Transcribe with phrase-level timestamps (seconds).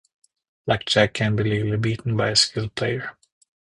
[0.65, 3.11] Blackjack can be legally beaten by a skilled player.